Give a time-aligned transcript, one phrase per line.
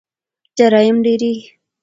[0.57, 1.45] جرایم ډیریږي.